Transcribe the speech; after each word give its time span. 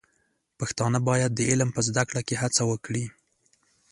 پښتانه 0.59 0.99
بايد 1.07 1.31
د 1.35 1.39
علم 1.49 1.69
په 1.75 1.81
زده 1.87 2.03
کړه 2.09 2.21
کې 2.27 2.35
هڅه 2.41 2.61
وکړي. 2.71 3.05